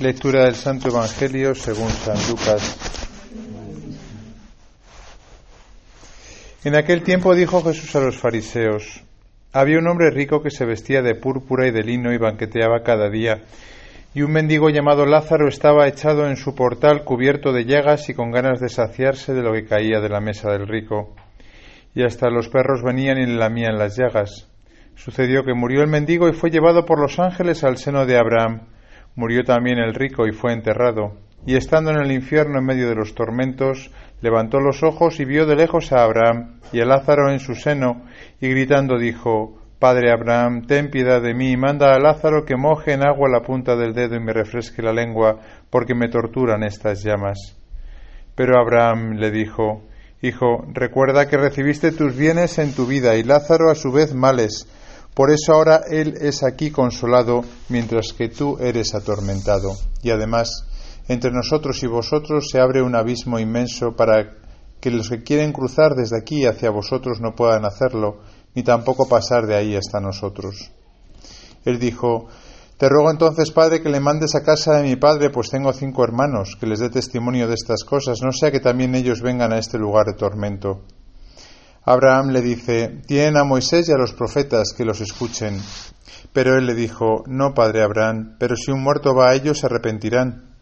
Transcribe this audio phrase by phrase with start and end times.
[0.00, 2.74] Lectura del Santo Evangelio según San Lucas.
[6.64, 9.02] En aquel tiempo dijo Jesús a los fariseos,
[9.52, 13.10] había un hombre rico que se vestía de púrpura y de lino y banqueteaba cada
[13.10, 13.42] día,
[14.14, 18.30] y un mendigo llamado Lázaro estaba echado en su portal cubierto de llagas y con
[18.30, 21.14] ganas de saciarse de lo que caía de la mesa del rico.
[21.94, 24.48] Y hasta los perros venían y le lamían las llagas.
[24.96, 28.62] Sucedió que murió el mendigo y fue llevado por los ángeles al seno de Abraham.
[29.20, 31.12] Murió también el rico y fue enterrado.
[31.44, 33.90] Y estando en el infierno en medio de los tormentos,
[34.22, 38.06] levantó los ojos y vio de lejos a Abraham y a Lázaro en su seno,
[38.40, 42.94] y gritando dijo, Padre Abraham, ten piedad de mí, y manda a Lázaro que moje
[42.94, 47.04] en agua la punta del dedo y me refresque la lengua, porque me torturan estas
[47.04, 47.58] llamas.
[48.34, 49.82] Pero Abraham le dijo,
[50.22, 54.66] Hijo, recuerda que recibiste tus bienes en tu vida y Lázaro a su vez males
[55.14, 59.74] por eso ahora Él es aquí consolado, mientras que tú eres atormentado.
[60.02, 60.64] Y además,
[61.08, 64.36] entre nosotros y vosotros se abre un abismo inmenso para
[64.80, 68.20] que los que quieren cruzar desde aquí hacia vosotros no puedan hacerlo,
[68.54, 70.70] ni tampoco pasar de ahí hasta nosotros.
[71.64, 72.28] Él dijo,
[72.78, 76.04] Te ruego entonces, Padre, que le mandes a casa de mi Padre, pues tengo cinco
[76.04, 79.58] hermanos, que les dé testimonio de estas cosas, no sea que también ellos vengan a
[79.58, 80.82] este lugar de tormento.
[81.84, 85.60] Abraham le dice, tienen a Moisés y a los profetas que los escuchen.
[86.32, 89.66] Pero él le dijo, no, padre Abraham, pero si un muerto va a ellos se
[89.66, 90.54] arrepentirán.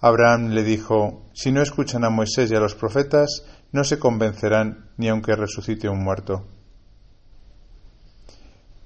[0.00, 4.90] Abraham le dijo, si no escuchan a Moisés y a los profetas, no se convencerán
[4.96, 6.44] ni aunque resucite un muerto.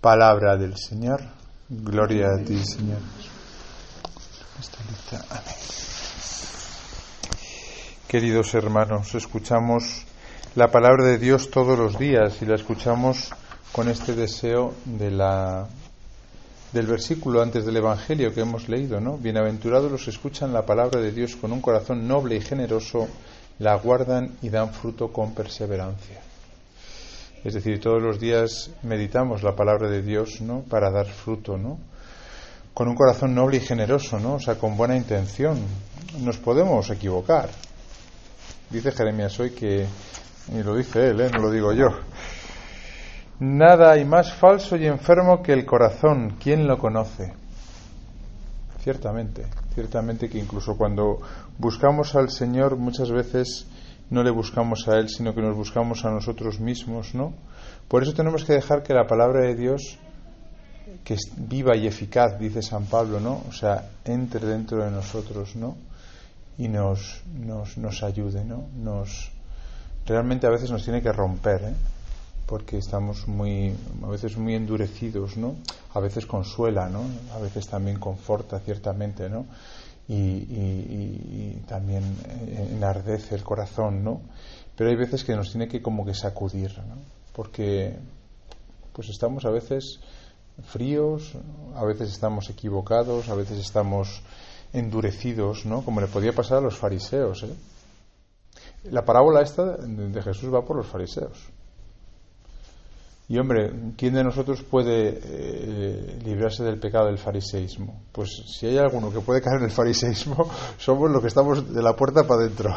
[0.00, 1.20] Palabra del Señor.
[1.68, 2.98] Gloria a ti, Señor.
[5.30, 5.54] Amén.
[8.08, 10.04] Queridos hermanos, escuchamos
[10.56, 13.30] la palabra de Dios todos los días y la escuchamos
[13.70, 15.68] con este deseo de la,
[16.72, 19.16] del versículo antes del Evangelio que hemos leído, ¿no?
[19.16, 23.06] Bienaventurados los escuchan la palabra de Dios con un corazón noble y generoso,
[23.60, 26.20] la guardan y dan fruto con perseverancia.
[27.44, 30.62] Es decir, todos los días meditamos la palabra de Dios, ¿no?
[30.62, 31.78] Para dar fruto, ¿no?
[32.74, 34.34] Con un corazón noble y generoso, ¿no?
[34.34, 35.60] O sea, con buena intención.
[36.18, 37.50] Nos podemos equivocar.
[38.68, 39.86] Dice Jeremías hoy que
[40.48, 41.30] y lo dice él, ¿eh?
[41.32, 41.88] no lo digo yo.
[43.40, 46.36] Nada hay más falso y enfermo que el corazón.
[46.38, 47.32] ¿Quién lo conoce?
[48.80, 51.20] Ciertamente, ciertamente que incluso cuando
[51.58, 53.66] buscamos al Señor muchas veces
[54.10, 57.32] no le buscamos a Él, sino que nos buscamos a nosotros mismos, ¿no?
[57.88, 59.98] Por eso tenemos que dejar que la palabra de Dios,
[61.04, 63.42] que es viva y eficaz, dice San Pablo, ¿no?
[63.48, 65.76] O sea, entre dentro de nosotros, ¿no?
[66.58, 68.64] Y nos, nos, nos ayude, ¿no?
[68.76, 69.30] Nos,
[70.06, 71.74] realmente a veces nos tiene que romper, ¿eh?
[72.50, 73.72] porque estamos muy,
[74.02, 75.54] a veces muy endurecidos, ¿no?
[75.94, 77.04] A veces consuela, ¿no?
[77.32, 79.46] A veces también conforta ciertamente, ¿no?
[80.08, 82.02] Y, también
[82.72, 84.20] enardece el corazón, ¿no?
[84.74, 86.96] Pero hay veces que nos tiene que como que sacudir, ¿no?
[87.32, 87.94] Porque
[88.92, 90.00] pues estamos a veces
[90.72, 91.34] fríos,
[91.76, 94.22] a veces estamos equivocados, a veces estamos
[94.72, 95.82] endurecidos, ¿no?
[95.82, 97.54] Como le podía pasar a los fariseos, ¿eh?
[98.84, 101.50] La parábola esta de Jesús va por los fariseos.
[103.30, 108.02] Y hombre, ¿quién de nosotros puede eh, librarse del pecado del fariseísmo?
[108.10, 111.80] Pues si hay alguno que puede caer en el fariseísmo, somos los que estamos de
[111.80, 112.74] la puerta para adentro.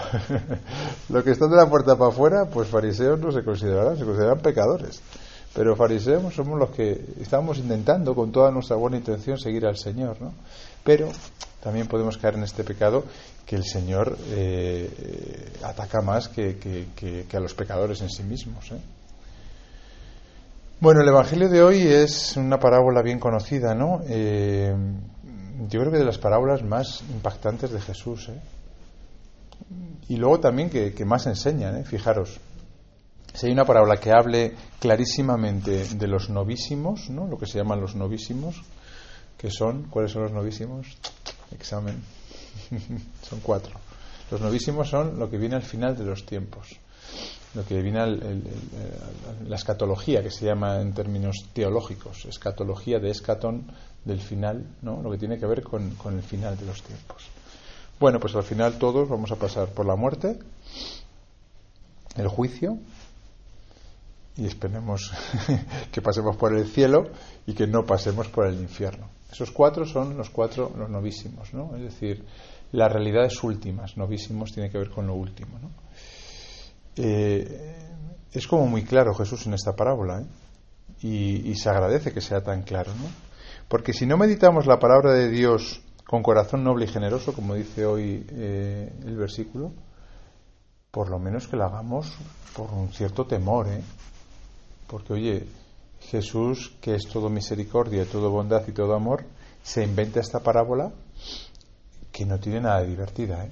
[1.09, 4.41] los que están de la puerta para afuera, pues fariseos no se considerarán, se consideran
[4.41, 5.01] pecadores.
[5.55, 10.21] Pero fariseos somos los que estamos intentando con toda nuestra buena intención seguir al Señor,
[10.21, 10.33] ¿no?
[10.83, 11.09] Pero
[11.63, 13.05] también podemos caer en este pecado
[13.45, 18.71] que el Señor eh, ataca más que, a los pecadores en sí mismos.
[18.71, 18.79] ¿eh?
[20.79, 24.01] Bueno, el Evangelio de hoy es una parábola bien conocida, ¿no?
[24.07, 24.73] Eh,
[25.69, 28.29] yo creo que de las parábolas más impactantes de Jesús.
[30.09, 32.39] Y luego también que, más enseñan, fijaros.
[33.33, 37.27] Si hay una parábola que hable clarísimamente de los novísimos, ¿no?
[37.27, 38.61] lo que se llaman los novísimos,
[39.37, 40.87] que son, ¿cuáles son los novísimos?
[41.51, 42.01] Examen.
[43.29, 43.79] son cuatro.
[44.31, 46.67] Los novísimos son lo que viene al final de los tiempos,
[47.53, 48.41] lo que viene al,
[49.47, 53.71] la escatología, que se llama en términos teológicos, escatología de escatón
[54.05, 55.01] del final, ¿no?
[55.01, 57.23] lo que tiene que ver con el final de los tiempos.
[57.99, 60.37] Bueno, pues al final todos vamos a pasar por la muerte,
[62.17, 62.77] el juicio,
[64.35, 65.11] y esperemos
[65.91, 67.09] que pasemos por el cielo
[67.45, 69.07] y que no pasemos por el infierno.
[69.33, 71.75] Esos cuatro son los cuatro, los novísimos, ¿no?
[71.75, 72.23] Es decir,
[72.71, 75.71] las realidades últimas, novísimos tiene que ver con lo último, ¿no?
[76.95, 77.75] Eh,
[78.31, 80.25] es como muy claro Jesús en esta parábola, ¿eh?
[81.01, 83.09] y, se agradece que sea tan claro, ¿no?
[83.67, 87.87] Porque si no meditamos la palabra de Dios con corazón noble y generoso, como dice
[87.87, 89.71] hoy eh, el versículo,
[90.91, 92.13] por lo menos que lo hagamos
[92.55, 93.81] por un cierto temor, ¿eh?
[94.85, 95.47] Porque, oye,
[96.09, 99.25] Jesús, que es todo misericordia, todo bondad y todo amor,
[99.63, 100.91] se inventa esta parábola
[102.11, 103.51] que no tiene nada de divertida, ¿eh?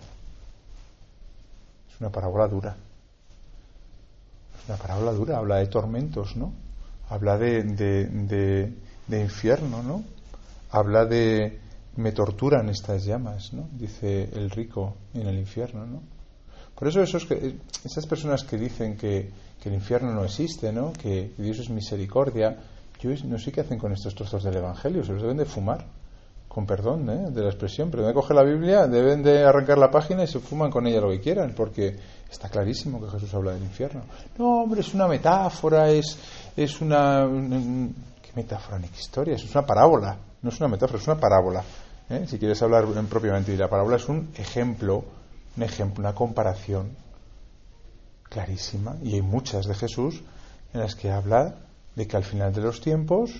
[1.90, 2.76] Es una parábola dura.
[4.60, 6.54] Es una parábola dura, habla de tormentos, ¿no?
[7.10, 8.74] Habla de, de,
[9.08, 10.04] de infierno, ¿no?
[10.70, 11.60] Habla de
[11.98, 13.68] me torturan estas llamas, ¿no?
[13.74, 16.02] Dice el rico en el infierno, ¿no?
[16.82, 19.30] Por eso esos esas personas que dicen que,
[19.64, 20.92] el infierno no existe, ¿no?
[20.92, 22.58] Que Dios es misericordia,
[23.00, 25.86] yo no sé qué hacen con estos trozos del Evangelio, se los deben de fumar,
[26.48, 27.30] con perdón ¿eh?
[27.30, 30.40] de la expresión, pero de coger la Biblia, deben de arrancar la página y se
[30.40, 31.96] fuman con ella lo que quieran, porque
[32.32, 34.02] está clarísimo que Jesús habla del infierno.
[34.40, 36.18] No, hombre, es una metáfora, es,
[36.58, 37.30] es una...
[38.24, 39.36] ¿Qué metáfora ni qué historia?
[39.36, 41.64] Es una parábola, no es una metáfora, es una parábola.
[42.10, 42.26] ¿eh?
[42.26, 45.21] Si quieres hablar propiamente, la parábola es un ejemplo
[45.58, 46.90] un ejemplo, una comparación
[48.24, 50.22] clarísima, y hay muchas de Jesús
[50.74, 51.56] en las que habla
[51.96, 53.32] de que al final de los tiempos,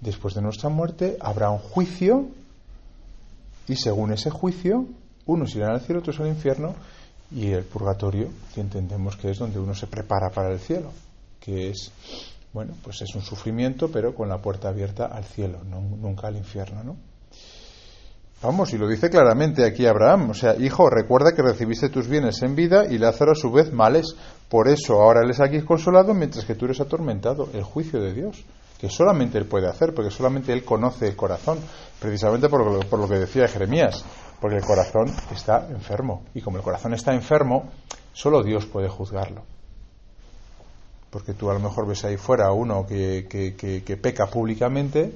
[0.00, 2.26] después de nuestra muerte, habrá un juicio,
[3.66, 4.86] y según ese juicio,
[5.24, 6.74] unos irán al cielo, otros al infierno,
[7.30, 10.92] y el purgatorio, que entendemos que es donde uno se prepara para el cielo,
[11.40, 11.90] que es,
[12.52, 16.84] bueno, pues es un sufrimiento, pero con la puerta abierta al cielo, nunca al infierno,
[16.84, 16.96] ¿no?
[18.44, 22.42] Vamos, y lo dice claramente aquí Abraham, o sea, hijo, recuerda que recibiste tus bienes
[22.42, 24.14] en vida y Lázaro a su vez males.
[24.50, 27.48] Por eso ahora él es aquí consolado mientras que tú eres atormentado.
[27.54, 28.44] El juicio de Dios,
[28.78, 31.58] que solamente él puede hacer, porque solamente él conoce el corazón,
[31.98, 34.04] precisamente por lo, por lo que decía Jeremías,
[34.38, 36.24] porque el corazón está enfermo.
[36.34, 37.70] Y como el corazón está enfermo,
[38.12, 39.42] solo Dios puede juzgarlo.
[41.08, 45.14] Porque tú a lo mejor ves ahí fuera a uno que, que, que peca públicamente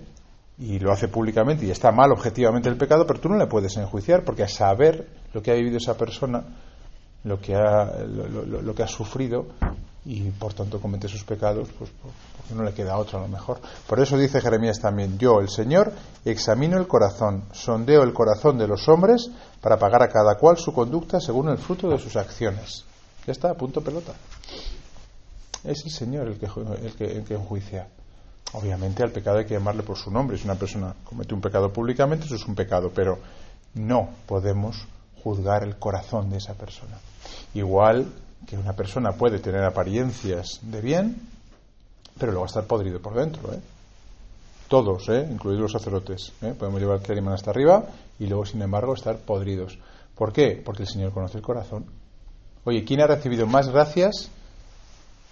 [0.58, 3.76] y lo hace públicamente y está mal objetivamente el pecado, pero tú no le puedes
[3.76, 6.42] enjuiciar porque a saber lo que ha vivido esa persona,
[7.24, 9.46] lo que ha, lo, que ha sufrido
[10.04, 13.60] y por tanto comete sus pecados, pues porque no le queda otro a lo mejor.
[13.86, 15.92] Por eso dice Jeremías también, yo el Señor
[16.24, 20.72] examino el corazón, sondeo el corazón de los hombres para pagar a cada cual su
[20.72, 22.84] conducta según el fruto de sus acciones.
[23.26, 24.14] Ya está, punto pelota.
[25.62, 27.88] Es el Señor el que, el que, el que enjuicia.
[28.52, 30.38] Obviamente al pecado hay que llamarle por su nombre.
[30.38, 33.18] Si una persona comete un pecado públicamente, eso es un pecado, pero
[33.74, 34.86] no podemos
[35.22, 36.98] juzgar el corazón de esa persona.
[37.54, 38.06] Igual
[38.46, 41.16] que una persona puede tener apariencias de bien,
[42.18, 43.52] pero luego estar podrido por dentro.
[43.52, 43.60] ¿eh?
[44.68, 45.28] Todos, ¿eh?
[45.30, 46.32] incluidos los sacerdotes.
[46.40, 46.54] ¿eh?
[46.58, 47.84] Podemos llevar el hasta arriba
[48.18, 49.78] y luego, sin embargo, estar podridos.
[50.14, 50.60] ¿Por qué?
[50.64, 51.86] Porque el Señor conoce el corazón.
[52.64, 54.30] Oye, ¿quién ha recibido más gracias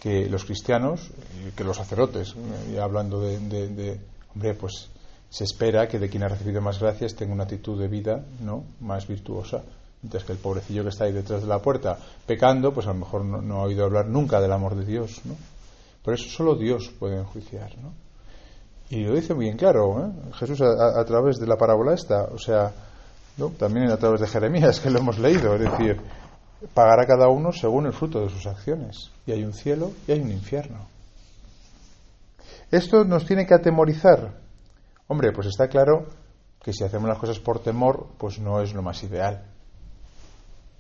[0.01, 1.11] que los cristianos,
[1.57, 2.35] que los sacerdotes,
[2.73, 4.01] y hablando de,
[4.35, 4.91] hombre, pues
[5.29, 8.65] se espera que de quien ha recibido más gracias tenga una actitud de vida no
[8.81, 9.63] más virtuosa
[10.03, 13.01] mientras que el pobrecillo que está ahí detrás de la puerta pecando pues a lo
[13.01, 15.35] mejor no, ha oído hablar nunca del amor de Dios ¿no?
[16.03, 17.93] por eso solo Dios puede enjuiciar ¿no?
[18.89, 20.33] y lo dice muy claro ¿eh?
[20.35, 22.73] Jesús a, través de la parábola esta o sea
[23.37, 23.49] ¿no?
[23.51, 26.01] también a través de Jeremías que lo hemos leído es decir
[26.75, 29.11] pagará cada uno según el fruto de sus acciones.
[29.27, 30.89] Y hay un cielo y hay un infierno.
[32.71, 34.33] Esto nos tiene que atemorizar.
[35.09, 36.07] Hombre, pues está claro
[36.63, 39.45] que si hacemos las cosas por temor, pues no es lo más ideal.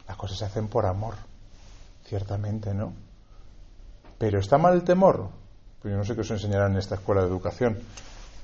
[0.09, 1.15] Las cosas se hacen por amor,
[2.05, 2.93] ciertamente, ¿no?
[4.19, 5.29] Pero ¿está mal el temor?
[5.81, 7.79] Pues yo no sé qué os enseñarán en esta escuela de educación,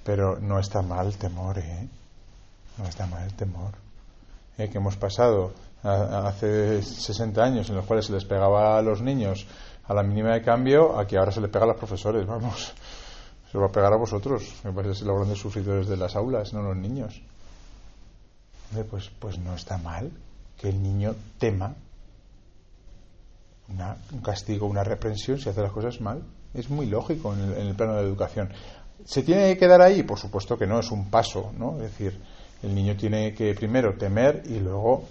[0.04, 1.88] pero no está mal el temor, ¿eh?
[2.78, 3.72] No está mal el temor.
[4.58, 4.68] ¿Eh?
[4.68, 9.46] Que hemos pasado hace 60 años en los cuales se les pegaba a los niños
[9.84, 12.72] a la mínima de cambio, a que ahora se les pega a los profesores, vamos.
[13.50, 16.52] Se va a pegar a vosotros, me parece es los grandes sufridores de las aulas,
[16.54, 17.20] no los niños.
[18.90, 20.10] Pues, pues no está mal
[20.56, 21.74] que el niño tema
[24.12, 26.22] un castigo, una reprensión si hace las cosas mal.
[26.54, 28.50] Es muy lógico en el, en el plano de la educación.
[29.04, 30.02] ¿Se tiene que quedar ahí?
[30.02, 31.76] Por supuesto que no, es un paso, ¿no?
[31.76, 32.20] Es decir,
[32.62, 35.04] el niño tiene que primero temer y luego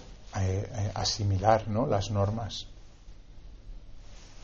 [0.94, 1.86] asimilar ¿no?
[1.86, 2.66] las normas.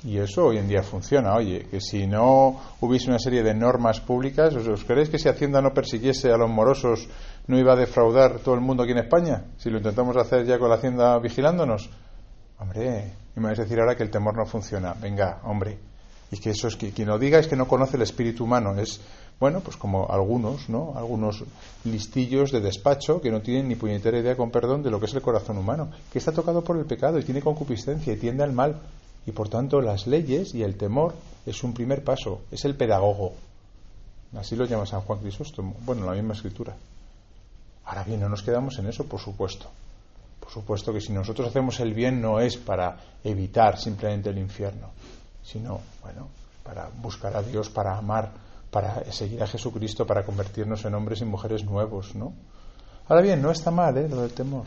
[0.05, 1.35] Y eso hoy en día funciona.
[1.35, 5.61] Oye, que si no hubiese una serie de normas públicas, ¿os, creéis que si Hacienda
[5.61, 7.09] no persiguiese a los morosos
[7.49, 9.45] no iba a defraudar todo el mundo aquí en España?
[9.57, 11.91] Si lo intentamos hacer ya con la Hacienda vigilándonos.
[12.61, 14.95] Hombre, me vais a decir ahora que el temor no funciona.
[14.95, 15.79] Venga, hombre.
[16.31, 18.79] Y que eso es que quien lo diga es que no conoce el espíritu humano.
[18.79, 19.01] Es
[19.41, 20.95] bueno, pues como algunos, ¿no?
[20.97, 21.45] Algunos
[21.85, 25.15] listillos de despacho que no tienen ni puñetera idea, con perdón, de lo que es
[25.15, 28.53] el corazón humano, que está tocado por el pecado y tiene concupiscencia y tiende al
[28.53, 28.81] mal.
[29.27, 31.15] Y por tanto, las leyes y el temor
[31.47, 33.35] es un primer paso, es el pedagogo.
[34.37, 35.77] Así lo llama San Juan Crisóstomo.
[35.85, 36.75] Bueno, la misma escritura.
[37.85, 39.67] Ahora bien, no nos quedamos en eso, por supuesto.
[40.41, 44.89] Por supuesto que si nosotros hacemos el bien no es para evitar simplemente el infierno,
[45.43, 46.29] sino, bueno,
[46.65, 48.31] para buscar a Dios, para amar,
[48.71, 52.35] para seguir a Jesucristo, para convertirnos en hombres y mujeres nuevos, ¿no?
[53.09, 54.09] Ahora bien, no está mal, ¿eh?
[54.09, 54.67] Lo del temor.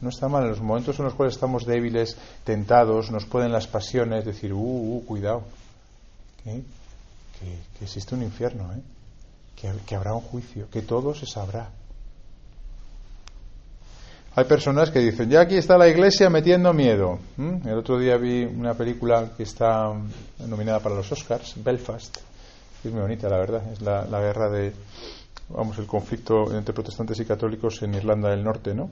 [0.00, 0.42] No está mal.
[0.42, 4.58] En los momentos en los cuales estamos débiles, tentados, nos pueden las pasiones decir, uh,
[4.58, 5.44] uh cuidado.
[6.44, 6.62] Que,
[7.80, 8.82] existe un infierno, ¿eh?
[9.56, 11.70] Que, que habrá un juicio, que todo se sabrá.
[14.34, 17.18] Hay personas que dicen, ya aquí está la iglesia metiendo miedo.
[17.36, 19.92] El otro día vi una película que está
[20.46, 22.31] nominada para los Oscars, Belfast.
[22.84, 23.62] Es muy bonita, la verdad.
[23.72, 24.72] Es la, guerra de,
[25.48, 28.90] vamos, el conflicto entre protestantes y católicos en Irlanda del Norte, ¿no?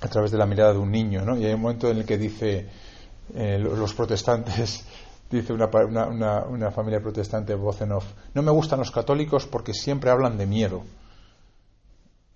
[0.00, 1.36] A través de la mirada de un niño, ¿no?
[1.36, 2.66] Y hay un momento en el que dice,
[3.34, 4.84] eh, los protestantes,
[5.30, 9.72] dice una, una, una familia protestante, voz en off, no me gustan los católicos porque
[9.72, 10.82] siempre hablan de miedo.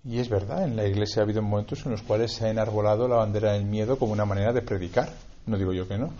[0.05, 3.07] Y es verdad, en la Iglesia ha habido momentos en los cuales se ha enarbolado
[3.09, 5.09] la bandera del miedo como una manera de predicar.
[5.45, 6.11] No digo yo que no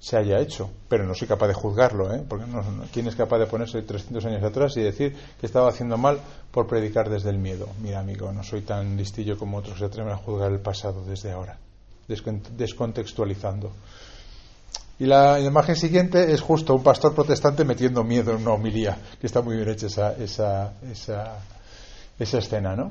[0.00, 2.24] se haya hecho, pero no soy capaz de juzgarlo, ¿eh?
[2.26, 5.98] porque no, ¿quién es capaz de ponerse 300 años atrás y decir que estaba haciendo
[5.98, 6.18] mal
[6.50, 7.68] por predicar desde el miedo?
[7.82, 11.04] Mira, amigo, no soy tan listillo como otros que se atreven a juzgar el pasado
[11.04, 11.58] desde ahora,
[12.08, 13.72] descontextualizando.
[14.98, 19.26] Y la, imagen siguiente es justo un pastor protestante metiendo miedo en una homilía, que
[19.26, 21.38] está muy bien hecha esa, esa, esa,
[22.18, 22.90] esa escena, ¿no?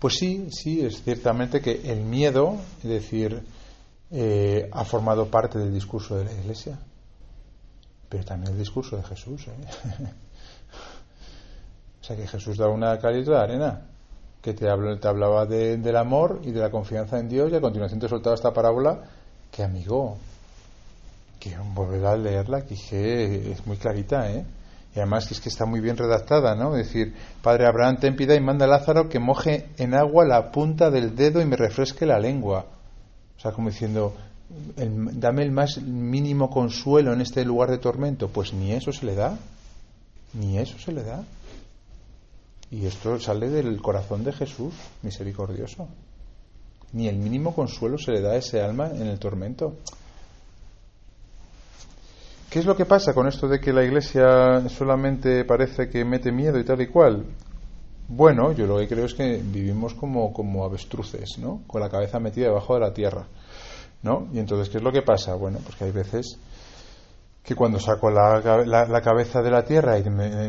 [0.00, 3.42] Pues sí, sí, es ciertamente que el miedo, es decir,
[4.10, 6.78] eh, ha formado parte del discurso de la Iglesia,
[8.08, 9.46] pero también el discurso de Jesús.
[9.48, 9.52] ¿eh?
[12.00, 13.82] o sea, que Jesús da una calidad de arena,
[14.40, 18.00] que te, te hablaba del amor y de la confianza en Dios, y a continuación
[18.00, 19.02] te soltaba esta parábola
[19.50, 20.18] que, amigo,
[21.40, 24.44] que volver a leerla, que es muy clarita, ¿eh?
[24.94, 26.72] Y además que es que está muy bien redactada, ¿no?
[26.72, 31.16] Decir, Padre Abraham, ten y manda a Lázaro que moje en agua la punta del
[31.16, 32.66] dedo y me refresque la lengua.
[33.36, 34.14] O sea, como diciendo,
[34.76, 38.28] dame el más mínimo consuelo en este lugar de tormento.
[38.28, 39.38] Pues ni eso se le da.
[40.34, 41.24] Ni eso se le da.
[42.70, 45.88] Y esto sale del corazón de Jesús, misericordioso.
[46.92, 49.76] Ni el mínimo consuelo se le da a ese alma en el tormento.
[52.50, 56.30] ¿Qué es lo que pasa con esto de que la Iglesia solamente parece que mete
[56.30, 57.24] miedo y tal y cual?
[58.08, 61.62] Bueno, yo lo que creo es que vivimos como, como avestruces, ¿no?
[61.66, 63.26] Con la cabeza metida debajo de la tierra,
[64.02, 64.28] ¿no?
[64.32, 65.34] Y entonces, ¿qué es lo que pasa?
[65.34, 66.38] Bueno, pues que hay veces
[67.42, 70.48] que cuando saco la, la, cabeza de la tierra y me,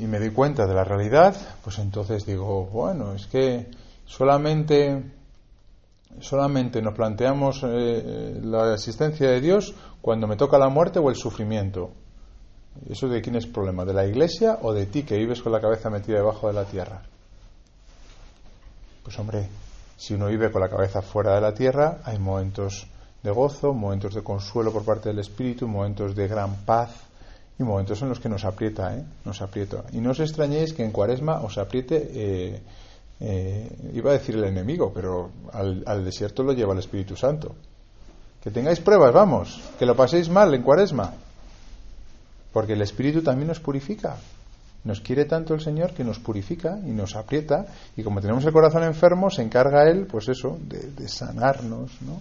[0.00, 3.68] y me doy cuenta de la realidad, pues entonces digo, bueno, es que
[4.06, 5.02] solamente
[6.20, 11.16] solamente nos planteamos eh, la existencia de Dios cuando me toca la muerte o el
[11.16, 11.90] sufrimiento.
[12.88, 13.84] ¿Eso de quién es problema?
[13.84, 16.64] ¿De la iglesia o de ti que vives con la cabeza metida debajo de la
[16.64, 17.02] tierra?
[19.02, 19.48] Pues hombre,
[19.96, 22.86] si uno vive con la cabeza fuera de la tierra, hay momentos
[23.22, 26.90] de gozo, momentos de consuelo por parte del Espíritu, momentos de gran paz
[27.58, 29.04] y momentos en los que nos aprieta, ¿eh?
[29.24, 29.84] Nos aprieta.
[29.92, 32.62] Y no os extrañéis que en Cuaresma os apriete eh,
[33.24, 37.54] eh, iba a decir el enemigo, pero al, desierto lo lleva el Espíritu Santo.
[38.42, 41.14] Que tengáis pruebas, vamos, que lo paséis mal en cuaresma,
[42.52, 44.16] porque el Espíritu también nos purifica.
[44.84, 47.66] Nos quiere tanto el Señor que nos purifica y nos aprieta,
[47.96, 52.20] y como tenemos el corazón enfermo, se encarga Él, pues eso, de, sanarnos, ¿no?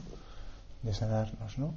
[0.83, 1.73] De sanarnos, ¿no?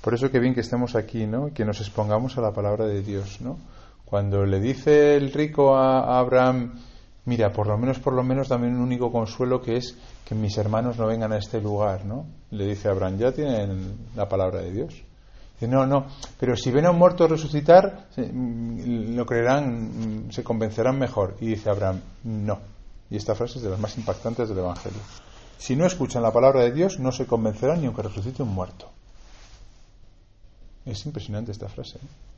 [0.00, 1.52] Por eso que bien que estemos aquí, ¿no?
[1.52, 3.58] Que nos expongamos a la palabra de Dios, ¿no?
[4.04, 6.78] Cuando le dice el rico a Abraham,
[7.24, 10.56] mira, por lo menos, por lo menos, también un único consuelo que es que mis
[10.56, 12.24] hermanos no vengan a este lugar, ¿no?
[12.52, 15.02] Le dice Abraham, ya tienen la palabra de Dios.
[15.68, 16.06] No, no,
[16.38, 21.36] pero si ven a un muerto resucitar, mm, lo creerán, mm, se convencerán mejor.
[21.40, 22.58] Y dice Abraham, no.
[23.10, 25.00] Y esta frase es de las más impactantes del Evangelio.
[25.58, 28.90] Si no escuchan la palabra de Dios, no se convencerán ni aunque resucite un muerto.
[30.84, 31.98] Es impresionante esta frase.
[31.98, 32.34] ¿eh?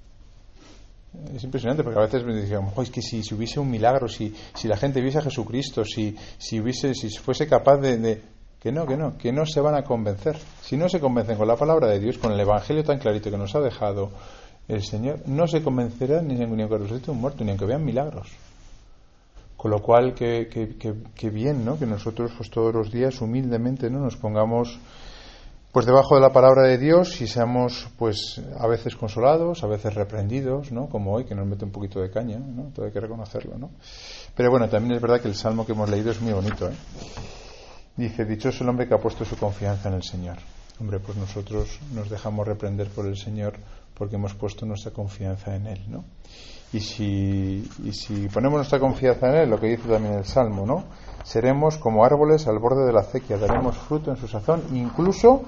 [1.34, 4.34] es impresionante porque a veces me decían, es que si, si, hubiese un milagro, si,
[4.54, 8.22] si la gente viese a Jesucristo, si, si, hubiese, si fuese capaz de,
[8.66, 10.36] Que no, que no, que no se van a convencer.
[10.60, 13.38] Si no se convencen con la palabra de Dios, con el Evangelio tan clarito que
[13.38, 14.10] nos ha dejado
[14.66, 18.28] el Señor, no se convencerán ni, aunque resucite un muerto, ni aunque vean milagros.
[19.56, 20.76] Con lo cual, que, que,
[21.14, 21.78] que, bien, ¿no?
[21.78, 24.00] Que nosotros, pues todos los días, humildemente, ¿no?
[24.00, 24.80] Nos pongamos
[25.70, 29.94] pues debajo de la palabra de Dios y seamos pues a veces consolados, a veces
[29.94, 30.88] reprendidos, ¿no?
[30.88, 32.72] Como hoy que nos mete un poquito de caña, ¿no?
[32.74, 33.70] Todo hay que reconocerlo, ¿no?
[34.34, 36.74] Pero bueno, también es verdad que el salmo que hemos leído es muy bonito, ¿eh?
[37.96, 40.36] Dice, dichoso el hombre que ha puesto su confianza en el Señor.
[40.80, 43.54] Hombre, pues nosotros nos dejamos reprender por el Señor
[43.94, 46.04] porque hemos puesto nuestra confianza en Él, ¿no?
[46.72, 50.66] Y si, y si ponemos nuestra confianza en Él, lo que dice también el Salmo,
[50.66, 50.84] ¿no?
[51.24, 55.42] Seremos como árboles al borde de la acequia, daremos fruto en su sazón, incluso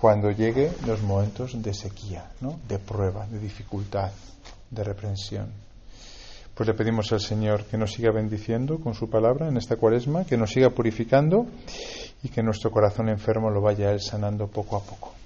[0.00, 2.58] cuando lleguen los momentos de sequía, ¿no?
[2.68, 4.10] de prueba, de dificultad,
[4.70, 5.46] de reprensión.
[6.54, 10.24] Pues le pedimos al Señor que nos siga bendiciendo con su palabra en esta cuaresma,
[10.24, 11.46] que nos siga purificando
[12.22, 15.23] y que nuestro corazón enfermo lo vaya Él sanando poco a poco.